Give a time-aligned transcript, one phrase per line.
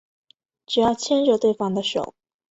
[0.65, 2.15] 只要牵着对方的手